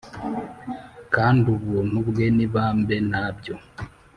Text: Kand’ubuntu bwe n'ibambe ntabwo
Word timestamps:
Kand’ubuntu 1.13 1.97
bwe 2.07 2.25
n'ibambe 2.35 2.95
ntabwo 3.09 3.53